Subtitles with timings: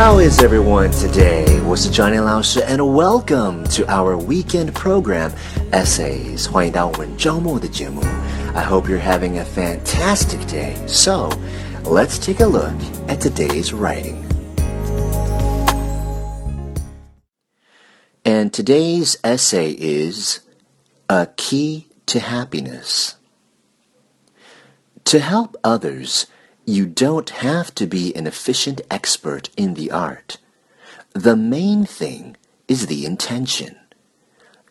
[0.00, 1.62] How is everyone today?
[1.66, 5.30] 我是 Johnny 老师 and welcome to our weekend program
[5.72, 6.50] Essays.
[6.50, 8.00] 欢迎到我们周末的节目。
[8.54, 10.74] I hope you're having a fantastic day.
[10.86, 11.30] So,
[11.84, 12.72] let's take a look
[13.08, 14.24] at today's writing.
[18.24, 20.40] And today's essay is
[21.08, 23.16] A Key to Happiness.
[25.05, 26.25] To help others,
[26.65, 30.39] you don't have to be an efficient expert in the art.
[31.13, 32.35] The main thing
[32.67, 33.77] is the intention.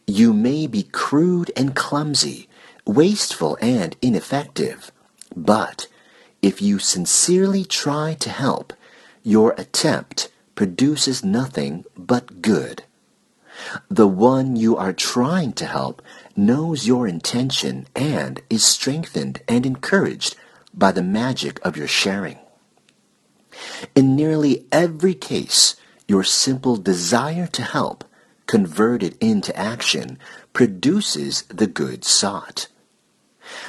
[0.09, 2.49] You may be crude and clumsy,
[2.85, 4.91] wasteful and ineffective,
[5.37, 5.87] but
[6.43, 8.73] if you sincerely try to help,
[9.23, 12.83] your attempt produces nothing but good.
[13.91, 16.03] The one you are trying to help
[16.37, 20.37] knows your intention and is strengthened and encouraged
[20.73, 22.39] by the magic of your sharing.
[23.95, 25.77] In nearly every case,
[26.09, 28.05] your simple desire to help,
[28.47, 30.19] converted into action,
[30.53, 32.69] produces the good sought.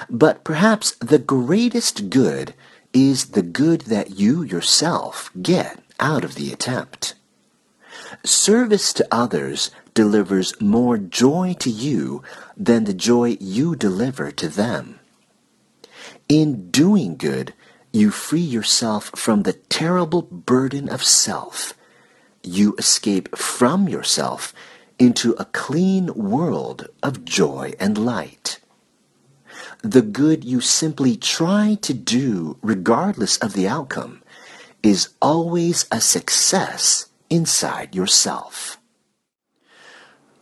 [0.09, 2.53] But perhaps the greatest good
[2.93, 7.15] is the good that you yourself get out of the attempt.
[8.25, 12.23] Service to others delivers more joy to you
[12.57, 14.99] than the joy you deliver to them.
[16.27, 17.53] In doing good,
[17.93, 21.75] you free yourself from the terrible burden of self.
[22.41, 24.53] You escape from yourself
[24.97, 28.59] into a clean world of joy and light.
[29.83, 34.23] The good you simply try to do regardless of the outcome
[34.81, 38.77] is always a success inside yourself.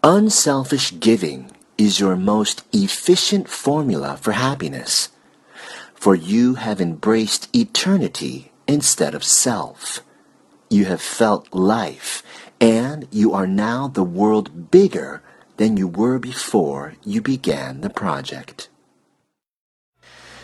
[0.04, 5.10] Unselfish giving is your most efficient formula for happiness
[6.04, 10.02] for you have embraced eternity instead of self.
[10.70, 12.22] You have felt life,
[12.60, 15.22] and you are now the world bigger
[15.56, 18.68] than you were before you began the project.